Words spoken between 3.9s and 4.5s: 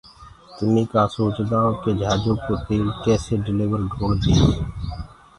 ڍوݪديس